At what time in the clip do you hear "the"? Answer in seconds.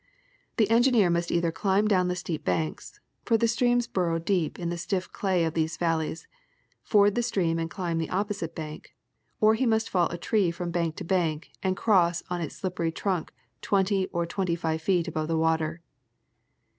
0.57-0.67, 2.07-2.15, 3.37-3.47, 4.69-4.77, 7.13-7.21, 7.99-8.09, 15.27-15.37